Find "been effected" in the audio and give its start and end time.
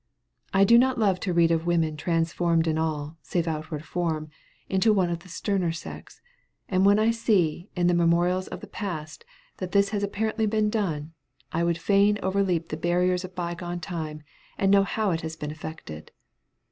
15.35-16.09